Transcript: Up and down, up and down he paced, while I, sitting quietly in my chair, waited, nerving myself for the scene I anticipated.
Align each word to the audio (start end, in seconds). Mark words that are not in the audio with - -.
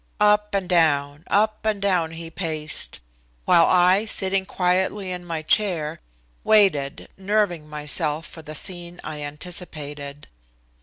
Up 0.19 0.55
and 0.55 0.67
down, 0.67 1.25
up 1.27 1.63
and 1.63 1.79
down 1.79 2.13
he 2.13 2.31
paced, 2.31 2.99
while 3.45 3.67
I, 3.67 4.05
sitting 4.05 4.47
quietly 4.47 5.11
in 5.11 5.23
my 5.23 5.43
chair, 5.43 5.99
waited, 6.43 7.07
nerving 7.17 7.69
myself 7.69 8.25
for 8.25 8.41
the 8.41 8.55
scene 8.55 8.99
I 9.03 9.21
anticipated. 9.21 10.27